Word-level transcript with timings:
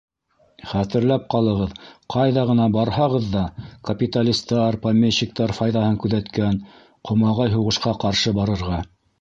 Хәтерләп 0.69 1.25
ҡалығыҙ: 1.33 1.75
ҡайҙа 2.13 2.45
ғына 2.51 2.65
барһағыҙ 2.77 3.27
ҙа 3.35 3.43
капиталистар, 3.91 4.79
помещиктар 4.87 5.55
файҙаһын 5.61 6.03
күҙәткән 6.07 6.61
ҡомағай 7.11 7.57
һуғышҡа 7.59 7.99
ҡаршы 8.07 8.39
барырға! 8.41 8.83